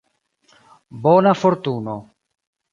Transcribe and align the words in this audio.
Bona 1.05 1.35
fortuno. 1.43 1.95